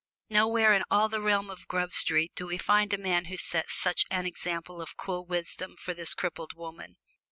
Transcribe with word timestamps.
Nowhere 0.31 0.73
in 0.73 0.81
all 0.89 1.09
the 1.09 1.21
realm 1.21 1.51
of 1.51 1.67
Grub 1.67 1.93
Street 1.93 2.31
do 2.33 2.47
we 2.47 2.57
find 2.57 2.91
a 2.91 2.97
man 2.97 3.25
who 3.25 3.37
set 3.37 3.69
such 3.69 4.03
an 4.09 4.25
example 4.25 4.81
of 4.81 4.97
cool 4.97 5.27
wisdom 5.27 5.75
for 5.75 5.93
this 5.93 6.15
crippled 6.15 6.53
woman. 6.55 6.95